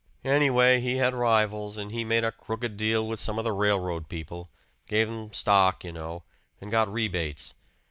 [0.25, 4.09] Anyway, he had rivals, and he made a crooked deal with some of the railroad
[4.09, 4.49] people
[4.87, 6.23] gave them stock you know
[6.59, 7.53] and got rebates.